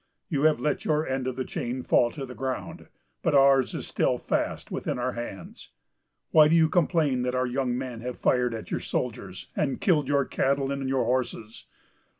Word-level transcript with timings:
You 0.29 0.45
have 0.45 0.59
let 0.59 0.83
your 0.83 1.07
end 1.07 1.27
of 1.27 1.35
the 1.35 1.45
chain 1.45 1.83
fall 1.83 2.09
to 2.09 2.25
the 2.25 2.33
ground, 2.33 2.87
but 3.21 3.35
ours 3.35 3.75
is 3.75 3.85
still 3.85 4.17
fast 4.17 4.71
within 4.71 4.97
our 4.97 5.11
hands. 5.11 5.69
Why 6.31 6.47
do 6.47 6.55
you 6.55 6.69
complain 6.69 7.21
that 7.21 7.35
our 7.35 7.45
young 7.45 7.77
men 7.77 8.01
have 8.01 8.17
fired 8.17 8.55
at 8.55 8.71
your 8.71 8.79
soldiers, 8.79 9.49
and 9.55 9.79
killed 9.79 10.07
your 10.07 10.25
cattle 10.25 10.71
and 10.71 10.89
your 10.89 11.05
horses? 11.05 11.67